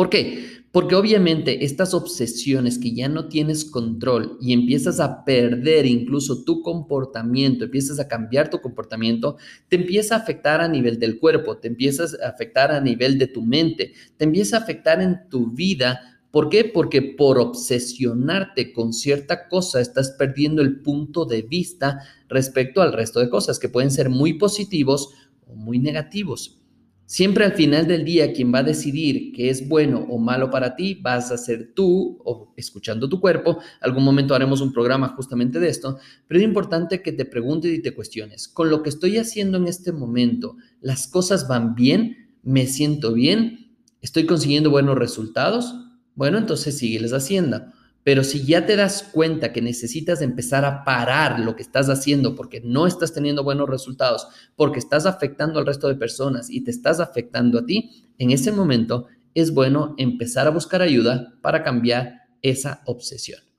¿Por 0.00 0.08
qué? 0.08 0.64
Porque 0.72 0.94
obviamente 0.94 1.62
estas 1.62 1.92
obsesiones 1.92 2.78
que 2.78 2.94
ya 2.94 3.06
no 3.06 3.28
tienes 3.28 3.66
control 3.66 4.38
y 4.40 4.54
empiezas 4.54 4.98
a 4.98 5.26
perder 5.26 5.84
incluso 5.84 6.42
tu 6.42 6.62
comportamiento, 6.62 7.66
empiezas 7.66 8.00
a 8.00 8.08
cambiar 8.08 8.48
tu 8.48 8.62
comportamiento, 8.62 9.36
te 9.68 9.76
empieza 9.76 10.14
a 10.14 10.20
afectar 10.20 10.62
a 10.62 10.68
nivel 10.68 10.98
del 10.98 11.18
cuerpo, 11.18 11.58
te 11.58 11.68
empiezas 11.68 12.18
a 12.18 12.30
afectar 12.30 12.72
a 12.72 12.80
nivel 12.80 13.18
de 13.18 13.26
tu 13.26 13.42
mente, 13.42 13.92
te 14.16 14.24
empieza 14.24 14.56
a 14.56 14.60
afectar 14.60 15.02
en 15.02 15.28
tu 15.28 15.50
vida. 15.50 16.00
¿Por 16.30 16.48
qué? 16.48 16.64
Porque 16.64 17.02
por 17.02 17.38
obsesionarte 17.38 18.72
con 18.72 18.94
cierta 18.94 19.48
cosa 19.48 19.82
estás 19.82 20.12
perdiendo 20.12 20.62
el 20.62 20.80
punto 20.80 21.26
de 21.26 21.42
vista 21.42 21.98
respecto 22.30 22.80
al 22.80 22.94
resto 22.94 23.20
de 23.20 23.28
cosas 23.28 23.58
que 23.58 23.68
pueden 23.68 23.90
ser 23.90 24.08
muy 24.08 24.38
positivos 24.38 25.10
o 25.46 25.54
muy 25.54 25.78
negativos. 25.78 26.59
Siempre 27.10 27.44
al 27.44 27.54
final 27.54 27.88
del 27.88 28.04
día, 28.04 28.32
quien 28.32 28.54
va 28.54 28.60
a 28.60 28.62
decidir 28.62 29.32
qué 29.32 29.50
es 29.50 29.68
bueno 29.68 30.06
o 30.08 30.16
malo 30.16 30.48
para 30.48 30.76
ti, 30.76 30.94
vas 30.94 31.32
a 31.32 31.38
ser 31.38 31.72
tú 31.74 32.20
o 32.24 32.54
escuchando 32.56 33.08
tu 33.08 33.18
cuerpo. 33.18 33.58
Algún 33.80 34.04
momento 34.04 34.32
haremos 34.32 34.60
un 34.60 34.72
programa 34.72 35.08
justamente 35.08 35.58
de 35.58 35.70
esto, 35.70 35.98
pero 36.28 36.38
es 36.38 36.44
importante 36.44 37.02
que 37.02 37.10
te 37.10 37.24
preguntes 37.24 37.74
y 37.74 37.82
te 37.82 37.96
cuestiones, 37.96 38.46
¿con 38.46 38.70
lo 38.70 38.84
que 38.84 38.90
estoy 38.90 39.18
haciendo 39.18 39.58
en 39.58 39.66
este 39.66 39.90
momento, 39.90 40.56
las 40.80 41.08
cosas 41.08 41.48
van 41.48 41.74
bien? 41.74 42.36
¿Me 42.44 42.68
siento 42.68 43.12
bien? 43.12 43.72
¿Estoy 44.00 44.24
consiguiendo 44.24 44.70
buenos 44.70 44.96
resultados? 44.96 45.74
Bueno, 46.14 46.38
entonces 46.38 46.78
sígueles 46.78 47.12
haciendo. 47.12 47.72
Pero 48.02 48.24
si 48.24 48.44
ya 48.44 48.64
te 48.66 48.76
das 48.76 49.02
cuenta 49.02 49.52
que 49.52 49.60
necesitas 49.60 50.22
empezar 50.22 50.64
a 50.64 50.84
parar 50.84 51.40
lo 51.40 51.54
que 51.54 51.62
estás 51.62 51.88
haciendo 51.88 52.34
porque 52.34 52.60
no 52.62 52.86
estás 52.86 53.12
teniendo 53.12 53.44
buenos 53.44 53.68
resultados, 53.68 54.26
porque 54.56 54.78
estás 54.78 55.04
afectando 55.06 55.58
al 55.58 55.66
resto 55.66 55.88
de 55.88 55.96
personas 55.96 56.48
y 56.50 56.64
te 56.64 56.70
estás 56.70 57.00
afectando 57.00 57.58
a 57.58 57.66
ti, 57.66 58.10
en 58.18 58.30
ese 58.30 58.52
momento 58.52 59.06
es 59.34 59.52
bueno 59.52 59.94
empezar 59.98 60.46
a 60.46 60.50
buscar 60.50 60.82
ayuda 60.82 61.34
para 61.42 61.62
cambiar 61.62 62.22
esa 62.42 62.82
obsesión. 62.86 63.49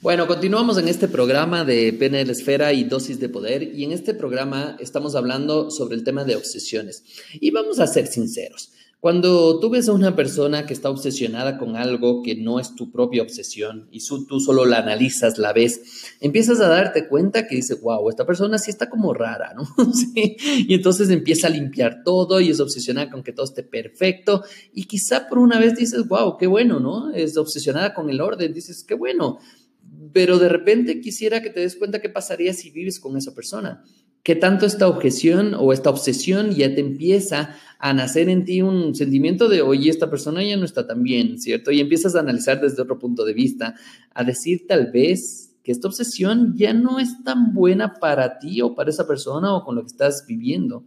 Bueno, 0.00 0.28
continuamos 0.28 0.78
en 0.78 0.86
este 0.86 1.08
programa 1.08 1.64
de 1.64 1.92
PNL 1.92 2.30
Esfera 2.30 2.72
y 2.72 2.84
Dosis 2.84 3.18
de 3.18 3.28
Poder 3.28 3.64
y 3.64 3.82
en 3.82 3.90
este 3.90 4.14
programa 4.14 4.76
estamos 4.78 5.16
hablando 5.16 5.72
sobre 5.72 5.96
el 5.96 6.04
tema 6.04 6.22
de 6.22 6.36
obsesiones. 6.36 7.02
Y 7.40 7.50
vamos 7.50 7.80
a 7.80 7.86
ser 7.88 8.06
sinceros. 8.06 8.70
Cuando 9.00 9.58
tú 9.58 9.70
ves 9.70 9.88
a 9.88 9.92
una 9.92 10.14
persona 10.14 10.66
que 10.66 10.72
está 10.72 10.88
obsesionada 10.88 11.58
con 11.58 11.74
algo 11.74 12.22
que 12.22 12.36
no 12.36 12.60
es 12.60 12.76
tu 12.76 12.92
propia 12.92 13.22
obsesión 13.22 13.88
y 13.90 13.98
tú 14.28 14.38
solo 14.38 14.66
la 14.66 14.78
analizas, 14.78 15.36
la 15.36 15.52
ves, 15.52 16.14
empiezas 16.20 16.60
a 16.60 16.68
darte 16.68 17.08
cuenta 17.08 17.48
que 17.48 17.56
dices, 17.56 17.80
wow, 17.80 18.08
esta 18.08 18.24
persona 18.24 18.58
sí 18.58 18.70
está 18.70 18.88
como 18.88 19.12
rara, 19.14 19.52
¿no? 19.54 19.64
¿Sí? 19.92 20.36
Y 20.68 20.74
entonces 20.74 21.10
empieza 21.10 21.48
a 21.48 21.50
limpiar 21.50 22.02
todo 22.04 22.40
y 22.40 22.50
es 22.50 22.60
obsesionada 22.60 23.10
con 23.10 23.24
que 23.24 23.32
todo 23.32 23.46
esté 23.46 23.64
perfecto 23.64 24.44
y 24.72 24.84
quizá 24.84 25.26
por 25.26 25.38
una 25.38 25.58
vez 25.58 25.76
dices, 25.76 26.06
wow, 26.06 26.36
qué 26.36 26.46
bueno, 26.46 26.78
¿no? 26.78 27.12
Es 27.12 27.36
obsesionada 27.36 27.94
con 27.94 28.10
el 28.10 28.20
orden, 28.20 28.52
dices, 28.52 28.84
qué 28.84 28.94
bueno 28.94 29.38
pero 30.12 30.38
de 30.38 30.48
repente 30.48 31.00
quisiera 31.00 31.42
que 31.42 31.50
te 31.50 31.60
des 31.60 31.76
cuenta 31.76 32.00
qué 32.00 32.08
pasaría 32.08 32.52
si 32.52 32.70
vives 32.70 33.00
con 33.00 33.16
esa 33.16 33.34
persona. 33.34 33.84
¿Qué 34.22 34.34
tanto 34.34 34.66
esta 34.66 34.88
objeción 34.88 35.54
o 35.54 35.72
esta 35.72 35.90
obsesión 35.90 36.50
ya 36.50 36.74
te 36.74 36.80
empieza 36.80 37.56
a 37.78 37.94
nacer 37.94 38.28
en 38.28 38.44
ti 38.44 38.60
un 38.60 38.94
sentimiento 38.94 39.48
de, 39.48 39.62
oye, 39.62 39.88
esta 39.88 40.10
persona 40.10 40.42
ya 40.42 40.56
no 40.56 40.64
está 40.64 40.86
tan 40.86 41.02
bien, 41.02 41.38
¿cierto? 41.40 41.70
Y 41.70 41.80
empiezas 41.80 42.14
a 42.14 42.20
analizar 42.20 42.60
desde 42.60 42.82
otro 42.82 42.98
punto 42.98 43.24
de 43.24 43.32
vista, 43.32 43.74
a 44.12 44.24
decir 44.24 44.66
tal 44.66 44.90
vez 44.92 45.56
que 45.62 45.72
esta 45.72 45.88
obsesión 45.88 46.54
ya 46.56 46.74
no 46.74 46.98
es 46.98 47.22
tan 47.24 47.54
buena 47.54 47.94
para 47.94 48.38
ti 48.38 48.60
o 48.60 48.74
para 48.74 48.90
esa 48.90 49.06
persona 49.06 49.54
o 49.54 49.64
con 49.64 49.76
lo 49.76 49.82
que 49.82 49.92
estás 49.92 50.24
viviendo. 50.26 50.84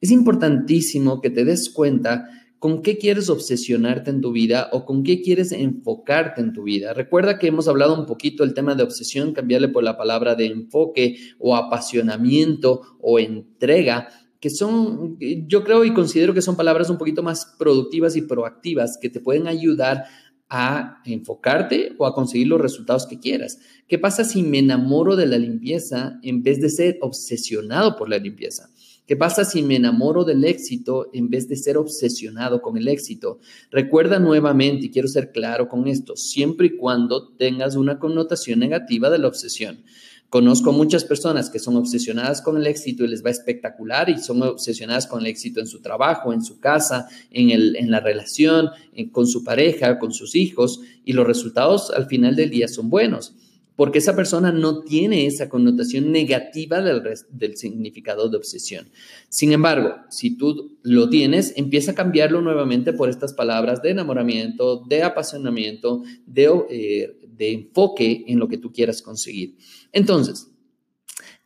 Es 0.00 0.10
importantísimo 0.10 1.20
que 1.20 1.30
te 1.30 1.44
des 1.44 1.70
cuenta 1.70 2.28
con 2.58 2.82
qué 2.82 2.96
quieres 2.98 3.28
obsesionarte 3.28 4.10
en 4.10 4.20
tu 4.20 4.32
vida 4.32 4.68
o 4.72 4.84
con 4.84 5.02
qué 5.02 5.20
quieres 5.20 5.52
enfocarte 5.52 6.40
en 6.40 6.52
tu 6.52 6.62
vida. 6.62 6.94
Recuerda 6.94 7.38
que 7.38 7.48
hemos 7.48 7.68
hablado 7.68 7.98
un 7.98 8.06
poquito 8.06 8.42
del 8.44 8.54
tema 8.54 8.74
de 8.74 8.82
obsesión, 8.82 9.32
cambiarle 9.32 9.68
por 9.68 9.84
la 9.84 9.96
palabra 9.96 10.34
de 10.34 10.46
enfoque 10.46 11.16
o 11.38 11.54
apasionamiento 11.54 12.82
o 13.00 13.18
entrega, 13.18 14.08
que 14.40 14.50
son, 14.50 15.18
yo 15.46 15.64
creo 15.64 15.84
y 15.84 15.92
considero 15.92 16.32
que 16.34 16.42
son 16.42 16.56
palabras 16.56 16.88
un 16.90 16.98
poquito 16.98 17.22
más 17.22 17.54
productivas 17.58 18.16
y 18.16 18.22
proactivas 18.22 18.98
que 19.00 19.10
te 19.10 19.20
pueden 19.20 19.46
ayudar 19.46 20.04
a 20.48 21.02
enfocarte 21.04 21.94
o 21.98 22.06
a 22.06 22.14
conseguir 22.14 22.46
los 22.46 22.60
resultados 22.60 23.06
que 23.06 23.18
quieras. 23.18 23.58
¿Qué 23.88 23.98
pasa 23.98 24.24
si 24.24 24.42
me 24.42 24.60
enamoro 24.60 25.16
de 25.16 25.26
la 25.26 25.38
limpieza 25.38 26.18
en 26.22 26.42
vez 26.42 26.60
de 26.60 26.70
ser 26.70 26.98
obsesionado 27.00 27.96
por 27.96 28.08
la 28.08 28.18
limpieza? 28.18 28.70
¿Qué 29.06 29.14
pasa 29.14 29.44
si 29.44 29.62
me 29.62 29.76
enamoro 29.76 30.24
del 30.24 30.44
éxito 30.44 31.10
en 31.12 31.30
vez 31.30 31.48
de 31.48 31.56
ser 31.56 31.76
obsesionado 31.76 32.60
con 32.60 32.76
el 32.76 32.88
éxito? 32.88 33.38
Recuerda 33.70 34.18
nuevamente, 34.18 34.86
y 34.86 34.90
quiero 34.90 35.06
ser 35.06 35.30
claro 35.30 35.68
con 35.68 35.86
esto, 35.86 36.16
siempre 36.16 36.66
y 36.66 36.76
cuando 36.76 37.28
tengas 37.28 37.76
una 37.76 38.00
connotación 38.00 38.58
negativa 38.58 39.08
de 39.08 39.18
la 39.18 39.28
obsesión. 39.28 39.84
Conozco 40.28 40.72
muchas 40.72 41.04
personas 41.04 41.50
que 41.50 41.60
son 41.60 41.76
obsesionadas 41.76 42.42
con 42.42 42.56
el 42.56 42.66
éxito 42.66 43.04
y 43.04 43.08
les 43.08 43.24
va 43.24 43.30
espectacular 43.30 44.10
y 44.10 44.18
son 44.18 44.42
obsesionadas 44.42 45.06
con 45.06 45.20
el 45.20 45.28
éxito 45.28 45.60
en 45.60 45.68
su 45.68 45.80
trabajo, 45.80 46.32
en 46.32 46.42
su 46.42 46.58
casa, 46.58 47.06
en, 47.30 47.50
el, 47.50 47.76
en 47.76 47.92
la 47.92 48.00
relación, 48.00 48.70
con 49.12 49.28
su 49.28 49.44
pareja, 49.44 50.00
con 50.00 50.12
sus 50.12 50.34
hijos 50.34 50.80
y 51.04 51.12
los 51.12 51.28
resultados 51.28 51.92
al 51.92 52.06
final 52.06 52.34
del 52.34 52.50
día 52.50 52.66
son 52.66 52.90
buenos 52.90 53.36
porque 53.76 53.98
esa 53.98 54.16
persona 54.16 54.50
no 54.50 54.80
tiene 54.80 55.26
esa 55.26 55.48
connotación 55.48 56.10
negativa 56.10 56.80
del, 56.80 57.56
significado 57.56 58.28
de 58.28 58.38
obsesión. 58.38 58.88
Sin 59.28 59.52
embargo, 59.52 59.96
si 60.08 60.36
tú 60.36 60.78
lo 60.82 61.08
tienes, 61.08 61.52
empieza 61.56 61.92
a 61.92 61.94
cambiarlo 61.94 62.40
nuevamente 62.40 62.94
por 62.94 63.10
estas 63.10 63.34
palabras 63.34 63.82
de 63.82 63.90
enamoramiento, 63.90 64.82
de 64.88 65.02
apasionamiento, 65.02 66.02
de, 66.26 66.50
eh, 66.70 67.16
de 67.36 67.52
enfoque 67.52 68.24
en 68.26 68.38
lo 68.38 68.48
que 68.48 68.58
tú 68.58 68.72
quieras 68.72 69.02
conseguir. 69.02 69.56
Entonces, 69.92 70.50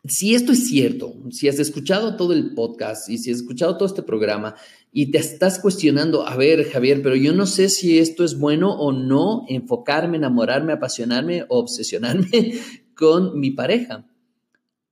si 0.08 0.34
esto 0.34 0.52
es 0.52 0.66
cierto, 0.66 1.14
si 1.30 1.48
has 1.48 1.58
escuchado 1.58 2.16
todo 2.16 2.32
el 2.32 2.54
podcast 2.54 3.08
y 3.10 3.18
si 3.18 3.30
has 3.30 3.38
escuchado 3.38 3.76
todo 3.76 3.86
este 3.86 4.02
programa 4.02 4.54
y 4.92 5.10
te 5.10 5.18
estás 5.18 5.58
cuestionando, 5.58 6.26
a 6.26 6.36
ver, 6.36 6.64
Javier, 6.64 7.02
pero 7.02 7.16
yo 7.16 7.34
no 7.34 7.46
sé 7.46 7.68
si 7.68 7.98
esto 7.98 8.24
es 8.24 8.38
bueno 8.38 8.72
o 8.72 8.92
no, 8.92 9.44
enfocarme, 9.48 10.16
enamorarme, 10.16 10.72
apasionarme 10.72 11.44
o 11.48 11.58
obsesionarme 11.58 12.54
con 12.96 13.38
mi 13.38 13.50
pareja. 13.50 14.06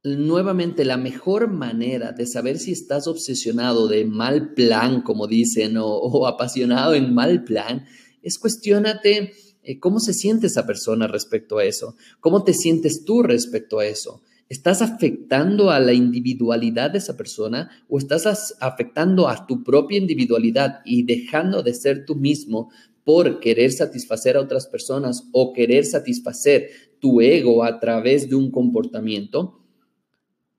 Nuevamente, 0.04 0.84
la 0.84 0.96
mejor 0.96 1.48
manera 1.48 2.12
de 2.12 2.26
saber 2.26 2.58
si 2.58 2.72
estás 2.72 3.08
obsesionado 3.08 3.88
de 3.88 4.04
mal 4.04 4.54
plan, 4.54 5.02
como 5.02 5.26
dicen, 5.26 5.76
o, 5.78 6.26
apasionado 6.26 6.94
en 6.94 7.14
mal 7.14 7.44
plan, 7.44 7.86
es 8.22 8.38
cuestionate 8.38 9.32
eh, 9.62 9.80
cómo 9.80 10.00
se 10.00 10.12
siente 10.12 10.46
esa 10.46 10.66
persona 10.66 11.08
respecto 11.08 11.58
a 11.58 11.64
eso, 11.64 11.96
cómo 12.20 12.44
te 12.44 12.52
sientes 12.52 13.04
tú 13.04 13.22
respecto 13.22 13.80
a 13.80 13.86
eso. 13.86 14.22
¿Estás 14.48 14.80
afectando 14.80 15.70
a 15.70 15.78
la 15.78 15.92
individualidad 15.92 16.90
de 16.90 16.98
esa 16.98 17.18
persona 17.18 17.70
o 17.88 17.98
estás 17.98 18.56
afectando 18.60 19.28
a 19.28 19.46
tu 19.46 19.62
propia 19.62 19.98
individualidad 19.98 20.80
y 20.86 21.02
dejando 21.02 21.62
de 21.62 21.74
ser 21.74 22.06
tú 22.06 22.14
mismo 22.14 22.70
por 23.04 23.40
querer 23.40 23.72
satisfacer 23.72 24.36
a 24.36 24.40
otras 24.40 24.66
personas 24.66 25.28
o 25.32 25.52
querer 25.52 25.84
satisfacer 25.84 26.70
tu 26.98 27.20
ego 27.20 27.62
a 27.62 27.78
través 27.78 28.30
de 28.30 28.36
un 28.36 28.50
comportamiento? 28.50 29.60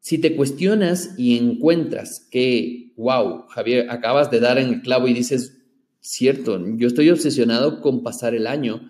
Si 0.01 0.19
te 0.19 0.36
cuestionas 0.36 1.15
y 1.17 1.38
encuentras 1.38 2.27
que, 2.31 2.93
wow, 2.96 3.48
Javier, 3.50 3.89
acabas 3.89 4.29
de 4.29 4.39
dar 4.39 4.60
en 4.60 4.69
el 4.69 4.81
clavo 4.81 5.08
y 5.08 5.13
dices, 5.13 5.63
cierto, 6.00 6.63
yo 6.77 6.88
estoy 6.88 7.10
obsesionado 7.10 7.81
con 7.81 8.03
pasar 8.03 8.36
el 8.36 8.46
año 8.46 8.89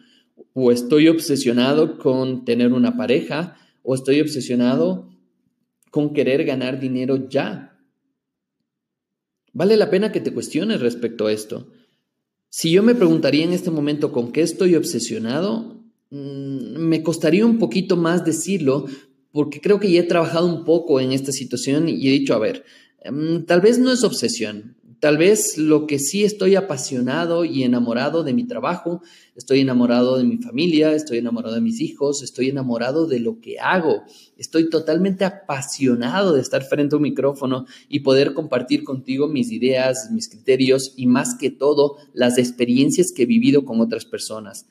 o 0.54 0.72
estoy 0.72 1.08
obsesionado 1.08 1.98
con 1.98 2.44
tener 2.44 2.74
una 2.74 2.98
pareja 2.98 3.56
o 3.84 3.96
estoy 3.96 4.22
obsesionado 4.22 5.10
con 5.92 6.14
querer 6.14 6.44
ganar 6.46 6.80
dinero 6.80 7.30
ya. 7.30 7.80
Vale 9.54 9.78
la 9.78 9.90
pena 9.90 10.12
que 10.12 10.22
te 10.22 10.34
cuestiones 10.34 10.82
respecto 10.82 11.28
a 11.28 11.32
esto. 11.32 11.72
Si 12.50 12.72
yo 12.72 12.84
me 12.84 12.96
preguntaría 12.96 13.44
en 13.44 13.54
este 13.54 13.72
momento 13.72 14.12
con 14.12 14.32
qué 14.32 14.42
estoy 14.42 14.76
obsesionado, 14.76 15.84
mm, 16.10 16.78
me 16.78 17.04
costaría 17.04 17.46
un 17.46 17.60
poquito 17.60 17.96
más 17.96 18.26
decirlo 18.26 18.86
porque 19.32 19.62
creo 19.62 19.80
que 19.80 19.92
ya 19.92 20.02
he 20.02 20.04
trabajado 20.04 20.48
un 20.48 20.66
poco 20.66 21.00
en 21.00 21.12
esta 21.12 21.32
situación 21.32 21.88
y 21.88 22.08
he 22.08 22.12
dicho, 22.12 22.34
a 22.34 22.40
ver, 22.40 22.66
mm, 23.10 23.44
tal 23.44 23.62
vez 23.62 23.78
no 23.80 23.92
es 23.92 24.04
obsesión, 24.04 24.76
Tal 25.00 25.18
vez 25.18 25.58
lo 25.58 25.88
que 25.88 25.98
sí 25.98 26.26
estoy 26.26 26.56
apasionado 26.56 27.46
y 27.46 27.64
enamorado 27.64 28.24
de 28.24 28.34
mi 28.34 28.46
trabajo, 28.46 29.02
estoy 29.34 29.62
enamorado 29.62 30.18
de 30.18 30.26
mi 30.26 30.40
familia, 30.40 30.92
estoy 30.92 31.20
enamorado 31.20 31.56
de 31.56 31.62
mis 31.62 31.80
hijos, 31.80 32.22
estoy 32.22 32.50
enamorado 32.50 33.08
de 33.08 33.22
lo 33.22 33.40
que 33.40 33.60
hago, 33.60 34.04
estoy 34.38 34.70
totalmente 34.70 35.24
apasionado 35.24 36.34
de 36.34 36.42
estar 36.42 36.64
frente 36.64 36.96
a 36.96 36.98
un 36.98 37.04
micrófono 37.04 37.66
y 37.88 38.02
poder 38.02 38.34
compartir 38.34 38.84
contigo 38.84 39.30
mis 39.30 39.54
ideas, 39.54 40.10
mis 40.12 40.28
criterios 40.28 40.94
y 40.98 41.08
más 41.08 41.38
que 41.40 41.50
todo 41.50 41.96
las 42.14 42.38
experiencias 42.38 43.14
que 43.16 43.24
he 43.24 43.26
vivido 43.26 43.64
con 43.64 43.80
otras 43.80 44.04
personas. 44.04 44.66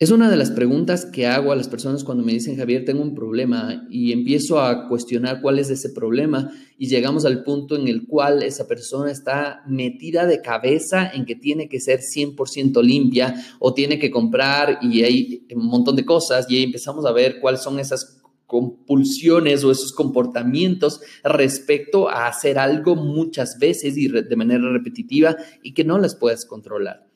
Es 0.00 0.12
una 0.12 0.30
de 0.30 0.36
las 0.36 0.52
preguntas 0.52 1.06
que 1.06 1.26
hago 1.26 1.50
a 1.50 1.56
las 1.56 1.66
personas 1.66 2.04
cuando 2.04 2.22
me 2.22 2.32
dicen, 2.32 2.56
Javier, 2.56 2.84
tengo 2.84 3.02
un 3.02 3.16
problema 3.16 3.84
y 3.90 4.12
empiezo 4.12 4.60
a 4.60 4.86
cuestionar 4.86 5.40
cuál 5.42 5.58
es 5.58 5.70
ese 5.70 5.90
problema 5.90 6.52
y 6.78 6.86
llegamos 6.86 7.24
al 7.24 7.42
punto 7.42 7.74
en 7.74 7.88
el 7.88 8.06
cual 8.06 8.44
esa 8.44 8.68
persona 8.68 9.10
está 9.10 9.64
metida 9.66 10.24
de 10.26 10.40
cabeza 10.40 11.10
en 11.12 11.24
que 11.24 11.34
tiene 11.34 11.68
que 11.68 11.80
ser 11.80 11.98
100% 11.98 12.80
limpia 12.80 13.34
o 13.58 13.74
tiene 13.74 13.98
que 13.98 14.12
comprar 14.12 14.78
y 14.82 15.02
hay 15.02 15.46
un 15.52 15.66
montón 15.66 15.96
de 15.96 16.04
cosas 16.04 16.46
y 16.48 16.58
ahí 16.58 16.62
empezamos 16.62 17.04
a 17.04 17.10
ver 17.10 17.40
cuáles 17.40 17.62
son 17.62 17.80
esas 17.80 18.22
compulsiones 18.46 19.64
o 19.64 19.72
esos 19.72 19.92
comportamientos 19.92 21.00
respecto 21.24 22.08
a 22.08 22.28
hacer 22.28 22.60
algo 22.60 22.94
muchas 22.94 23.58
veces 23.58 23.96
y 23.96 24.06
de 24.06 24.36
manera 24.36 24.70
repetitiva 24.70 25.36
y 25.60 25.74
que 25.74 25.82
no 25.82 25.98
las 25.98 26.14
puedes 26.14 26.46
controlar. 26.46 27.07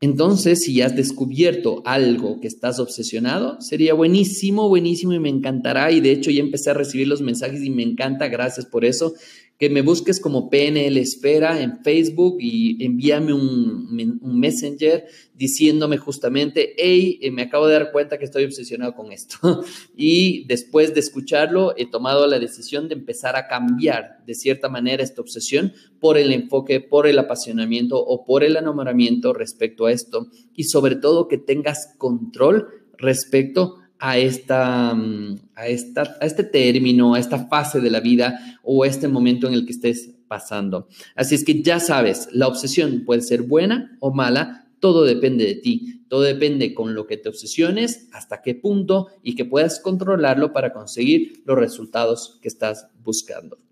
Entonces, 0.00 0.62
si 0.62 0.82
has 0.82 0.94
descubierto 0.96 1.82
algo 1.86 2.40
que 2.40 2.48
estás 2.48 2.78
obsesionado, 2.78 3.60
sería 3.60 3.94
buenísimo, 3.94 4.68
buenísimo 4.68 5.12
y 5.14 5.20
me 5.20 5.30
encantará. 5.30 5.92
Y 5.92 6.00
de 6.00 6.12
hecho 6.12 6.30
ya 6.30 6.40
empecé 6.40 6.70
a 6.70 6.74
recibir 6.74 7.08
los 7.08 7.22
mensajes 7.22 7.62
y 7.62 7.70
me 7.70 7.82
encanta, 7.82 8.28
gracias 8.28 8.66
por 8.66 8.84
eso 8.84 9.14
que 9.58 9.70
me 9.70 9.82
busques 9.82 10.20
como 10.20 10.50
PNL 10.50 10.96
Esfera 10.96 11.60
en 11.60 11.82
Facebook 11.84 12.38
y 12.40 12.84
envíame 12.84 13.32
un, 13.32 14.18
un, 14.20 14.40
messenger 14.40 15.06
diciéndome 15.32 15.96
justamente, 15.96 16.74
hey, 16.76 17.20
eh, 17.22 17.30
me 17.30 17.42
acabo 17.42 17.68
de 17.68 17.74
dar 17.74 17.92
cuenta 17.92 18.18
que 18.18 18.24
estoy 18.24 18.44
obsesionado 18.44 18.94
con 18.94 19.12
esto. 19.12 19.36
y 19.96 20.44
después 20.46 20.92
de 20.92 21.00
escucharlo, 21.00 21.72
he 21.76 21.88
tomado 21.88 22.26
la 22.26 22.40
decisión 22.40 22.88
de 22.88 22.94
empezar 22.94 23.36
a 23.36 23.46
cambiar 23.46 24.24
de 24.26 24.34
cierta 24.34 24.68
manera 24.68 25.04
esta 25.04 25.20
obsesión 25.20 25.72
por 26.00 26.18
el 26.18 26.32
enfoque, 26.32 26.80
por 26.80 27.06
el 27.06 27.18
apasionamiento 27.18 28.04
o 28.04 28.24
por 28.24 28.42
el 28.42 28.56
enamoramiento 28.56 29.32
respecto 29.32 29.86
a 29.86 29.92
esto. 29.92 30.26
Y 30.54 30.64
sobre 30.64 30.96
todo 30.96 31.28
que 31.28 31.38
tengas 31.38 31.94
control 31.96 32.68
respecto 32.98 33.76
a, 34.06 34.18
esta, 34.18 34.94
mm, 34.94 35.38
a, 35.54 35.66
esta, 35.66 36.02
a 36.20 36.26
este 36.26 36.44
término, 36.44 37.14
a 37.14 37.18
esta 37.18 37.46
fase 37.46 37.80
de 37.80 37.90
la 37.90 38.00
vida 38.00 38.58
o 38.62 38.82
a 38.82 38.86
este 38.86 39.08
momento 39.08 39.46
en 39.46 39.54
el 39.54 39.64
que 39.64 39.72
estés 39.72 40.10
pasando. 40.28 40.88
Así 41.16 41.34
es 41.34 41.42
que 41.42 41.62
ya 41.62 41.80
sabes, 41.80 42.28
la 42.30 42.46
obsesión 42.46 43.04
puede 43.06 43.22
ser 43.22 43.44
buena 43.44 43.96
o 44.00 44.12
mala, 44.12 44.68
todo 44.78 45.04
depende 45.04 45.46
de 45.46 45.54
ti, 45.54 46.04
todo 46.08 46.20
depende 46.20 46.74
con 46.74 46.94
lo 46.94 47.06
que 47.06 47.16
te 47.16 47.30
obsesiones, 47.30 48.10
hasta 48.12 48.42
qué 48.42 48.54
punto 48.54 49.08
y 49.22 49.36
que 49.36 49.46
puedas 49.46 49.80
controlarlo 49.80 50.52
para 50.52 50.74
conseguir 50.74 51.42
los 51.46 51.56
resultados 51.56 52.38
que 52.42 52.48
estás 52.48 52.88
buscando. 53.02 53.63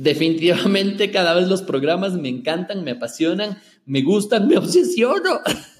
Definitivamente 0.00 1.10
cada 1.10 1.34
vez 1.34 1.48
los 1.48 1.62
programas 1.62 2.12
me 2.12 2.28
encantan, 2.28 2.84
me 2.84 2.92
apasionan, 2.92 3.58
me 3.84 4.02
gustan, 4.02 4.46
me 4.46 4.56
obsesiono. 4.56 5.40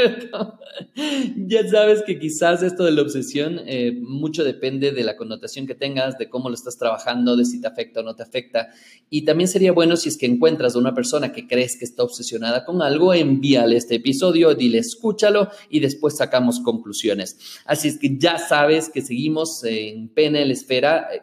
ya 1.36 1.68
sabes 1.68 2.02
que 2.06 2.18
quizás 2.18 2.62
esto 2.62 2.84
de 2.84 2.92
la 2.92 3.02
obsesión 3.02 3.60
eh, 3.66 3.92
mucho 4.00 4.44
depende 4.44 4.92
de 4.92 5.04
la 5.04 5.16
connotación 5.16 5.66
que 5.66 5.74
tengas, 5.74 6.18
de 6.18 6.28
cómo 6.28 6.48
lo 6.48 6.54
estás 6.54 6.78
trabajando, 6.78 7.36
de 7.36 7.44
si 7.44 7.60
te 7.60 7.66
afecta 7.66 8.00
o 8.00 8.02
no 8.02 8.16
te 8.16 8.22
afecta. 8.22 8.68
Y 9.08 9.24
también 9.24 9.48
sería 9.48 9.72
bueno 9.72 9.96
si 9.96 10.08
es 10.08 10.16
que 10.16 10.26
encuentras 10.26 10.74
a 10.74 10.78
una 10.78 10.94
persona 10.94 11.32
que 11.32 11.46
crees 11.46 11.76
que 11.78 11.84
está 11.84 12.02
obsesionada 12.02 12.64
con 12.64 12.82
algo, 12.82 13.14
envíale 13.14 13.76
este 13.76 13.96
episodio, 13.96 14.54
dile 14.54 14.78
escúchalo 14.78 15.50
y 15.68 15.80
después 15.80 16.16
sacamos 16.16 16.60
conclusiones. 16.60 17.38
Así 17.64 17.88
es 17.88 17.98
que 17.98 18.16
ya 18.18 18.38
sabes 18.38 18.88
que 18.88 19.02
seguimos 19.02 19.64
en 19.64 20.08
PNL 20.08 20.50
Esfera 20.50 21.08
eh, 21.12 21.22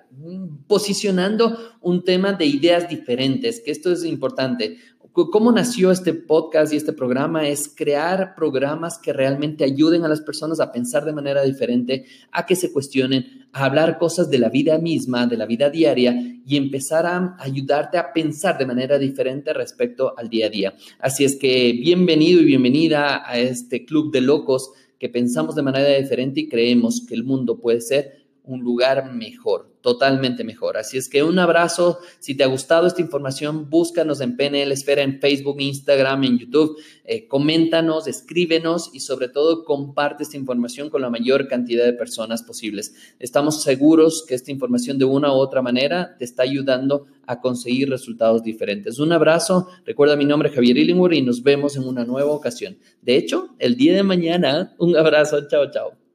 posicionando 0.67 1.57
un 1.81 2.03
tema 2.03 2.33
de 2.33 2.45
ideas 2.45 2.89
diferentes, 2.89 3.61
que 3.61 3.71
esto 3.71 3.91
es 3.91 4.03
importante. 4.03 4.77
¿Cómo 5.17 5.51
nació 5.51 5.89
este 5.89 6.13
podcast 6.13 6.71
y 6.71 6.75
este 6.75 6.93
programa? 6.93 7.47
Es 7.47 7.73
crear 7.75 8.35
programas 8.35 8.99
que 8.99 9.13
realmente 9.13 9.63
ayuden 9.63 10.05
a 10.05 10.07
las 10.07 10.21
personas 10.21 10.59
a 10.59 10.71
pensar 10.71 11.05
de 11.05 11.11
manera 11.11 11.41
diferente, 11.41 12.05
a 12.31 12.45
que 12.45 12.55
se 12.55 12.71
cuestionen, 12.71 13.47
a 13.51 13.65
hablar 13.65 13.97
cosas 13.97 14.29
de 14.29 14.37
la 14.37 14.49
vida 14.49 14.77
misma, 14.77 15.25
de 15.25 15.37
la 15.37 15.47
vida 15.47 15.71
diaria 15.71 16.15
y 16.45 16.55
empezar 16.55 17.07
a 17.07 17.35
ayudarte 17.39 17.97
a 17.97 18.13
pensar 18.13 18.59
de 18.59 18.67
manera 18.67 18.99
diferente 18.99 19.53
respecto 19.53 20.13
al 20.15 20.29
día 20.29 20.45
a 20.45 20.49
día. 20.49 20.75
Así 20.99 21.25
es 21.25 21.35
que 21.35 21.73
bienvenido 21.73 22.39
y 22.39 22.45
bienvenida 22.45 23.27
a 23.27 23.39
este 23.39 23.85
club 23.85 24.11
de 24.11 24.21
locos 24.21 24.69
que 24.99 25.09
pensamos 25.09 25.55
de 25.55 25.63
manera 25.63 25.97
diferente 25.97 26.41
y 26.41 26.47
creemos 26.47 27.03
que 27.07 27.15
el 27.15 27.23
mundo 27.23 27.59
puede 27.59 27.81
ser 27.81 28.26
un 28.47 28.61
lugar 28.61 29.13
mejor, 29.13 29.69
totalmente 29.81 30.43
mejor. 30.43 30.77
Así 30.77 30.97
es 30.97 31.09
que 31.09 31.21
un 31.21 31.37
abrazo. 31.37 31.99
Si 32.19 32.35
te 32.35 32.43
ha 32.43 32.47
gustado 32.47 32.87
esta 32.87 33.01
información, 33.01 33.69
búscanos 33.69 34.21
en 34.21 34.37
PNL 34.37 34.71
Esfera 34.71 35.03
en 35.03 35.19
Facebook, 35.19 35.57
Instagram, 35.59 36.23
en 36.23 36.39
YouTube. 36.39 36.77
Eh, 37.03 37.27
coméntanos, 37.27 38.07
escríbenos 38.07 38.89
y 38.93 39.01
sobre 39.01 39.27
todo 39.27 39.65
comparte 39.65 40.23
esta 40.23 40.37
información 40.37 40.89
con 40.89 41.01
la 41.01 41.09
mayor 41.09 41.47
cantidad 41.47 41.85
de 41.85 41.93
personas 41.93 42.41
posibles. 42.41 42.95
Estamos 43.19 43.61
seguros 43.61 44.25
que 44.27 44.35
esta 44.35 44.51
información 44.51 44.97
de 44.97 45.05
una 45.05 45.31
u 45.31 45.35
otra 45.35 45.61
manera 45.61 46.15
te 46.17 46.25
está 46.25 46.43
ayudando 46.43 47.05
a 47.25 47.41
conseguir 47.41 47.89
resultados 47.89 48.41
diferentes. 48.41 48.99
Un 48.99 49.11
abrazo. 49.11 49.67
Recuerda 49.85 50.15
mi 50.15 50.25
nombre 50.25 50.49
Javier 50.49 50.77
Illingworth 50.77 51.13
y 51.13 51.21
nos 51.21 51.43
vemos 51.43 51.75
en 51.75 51.83
una 51.83 52.05
nueva 52.05 52.31
ocasión. 52.31 52.77
De 53.01 53.17
hecho, 53.17 53.49
el 53.59 53.75
día 53.75 53.93
de 53.93 54.03
mañana, 54.03 54.73
un 54.79 54.95
abrazo. 54.95 55.47
Chao, 55.49 55.69
chao. 55.69 56.06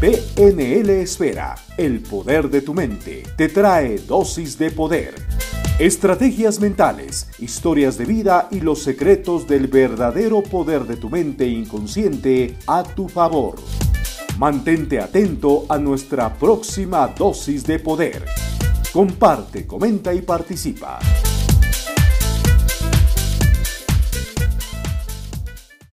PNL 0.00 0.88
Esfera, 1.02 1.54
el 1.76 2.00
poder 2.00 2.48
de 2.48 2.62
tu 2.62 2.72
mente, 2.72 3.22
te 3.36 3.50
trae 3.50 3.98
dosis 3.98 4.56
de 4.56 4.70
poder. 4.70 5.14
Estrategias 5.78 6.58
mentales, 6.58 7.28
historias 7.38 7.98
de 7.98 8.06
vida 8.06 8.48
y 8.50 8.60
los 8.60 8.82
secretos 8.82 9.46
del 9.46 9.66
verdadero 9.66 10.42
poder 10.42 10.84
de 10.84 10.96
tu 10.96 11.10
mente 11.10 11.46
inconsciente 11.46 12.56
a 12.66 12.82
tu 12.82 13.10
favor. 13.10 13.56
Mantente 14.38 15.00
atento 15.00 15.66
a 15.68 15.76
nuestra 15.76 16.32
próxima 16.32 17.06
dosis 17.08 17.64
de 17.64 17.78
poder. 17.78 18.24
Comparte, 18.94 19.66
comenta 19.66 20.14
y 20.14 20.22
participa. 20.22 20.98